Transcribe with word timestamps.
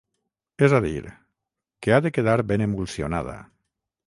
és 0.67 0.73
a 0.77 0.79
dir, 0.85 1.03
que 1.87 1.93
ha 1.93 2.01
de 2.07 2.13
quedar 2.17 2.39
ben 2.53 2.65
emulsionada 2.69 3.39